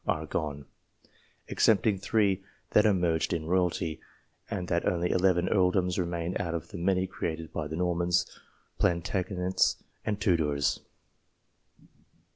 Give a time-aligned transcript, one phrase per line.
[0.07, 0.65] are gone,
[1.47, 4.01] excepting three that are merged in royalty,
[4.49, 8.25] and that only eleven earldoms remain out of the many created by the Normans,
[8.79, 10.79] Plantagenets, and Tudors.